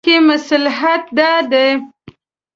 په 0.03 0.05
دې 0.07 0.13
کې 0.13 0.15
مصلحت 0.29 1.03
دا 1.17 1.31
دی. 1.51 1.67